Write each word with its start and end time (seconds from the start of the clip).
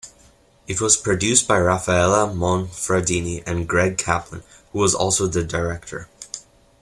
It 0.65 0.81
was 0.81 0.97
produced 0.97 1.47
by 1.47 1.59
Rafaela 1.59 2.25
Monfradini 2.25 3.43
and 3.45 3.69
Greg 3.69 3.99
Kaplan, 3.99 4.41
who 4.71 4.79
was 4.79 4.95
also 4.95 5.27
the 5.27 5.43
director. 5.43 6.07